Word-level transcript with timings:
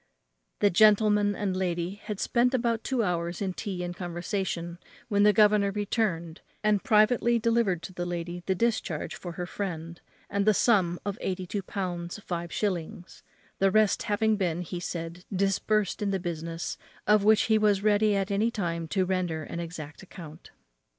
The 0.61 0.71
gentleman 0.71 1.35
and 1.35 1.55
lady 1.55 2.01
had 2.05 2.19
spent 2.19 2.55
about 2.55 2.83
two 2.83 3.03
hours 3.03 3.39
in 3.39 3.53
tea 3.53 3.83
and 3.83 3.95
conversation, 3.95 4.79
when 5.09 5.21
the 5.21 5.31
governor 5.31 5.69
returned, 5.69 6.41
and 6.63 6.83
privately 6.83 7.37
delivered 7.37 7.83
to 7.83 7.93
the 7.93 8.07
lady 8.07 8.41
the 8.47 8.55
discharge 8.55 9.13
for 9.13 9.33
her 9.33 9.45
friend, 9.45 10.01
and 10.27 10.47
the 10.47 10.55
sum 10.55 10.97
of 11.05 11.19
eighty 11.21 11.45
two 11.45 11.61
pounds 11.61 12.17
five 12.17 12.51
shillings; 12.51 13.21
the 13.59 13.69
rest 13.69 14.01
having 14.01 14.37
been, 14.37 14.63
he 14.63 14.79
said, 14.79 15.23
disbursed 15.31 16.01
in 16.01 16.09
the 16.09 16.19
business, 16.19 16.79
of 17.05 17.23
which 17.23 17.43
he 17.43 17.59
was 17.59 17.83
ready 17.83 18.15
at 18.15 18.31
any 18.31 18.49
time 18.49 18.87
to 18.87 19.05
render 19.05 19.43
an 19.43 19.59
exact 19.59 20.01
account. 20.01 20.49